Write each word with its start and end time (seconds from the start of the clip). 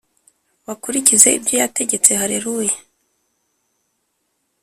Bakurikize 0.65 1.27
ibyo 1.37 1.55
yategetse 1.61 2.09
Haleluya 2.19 2.75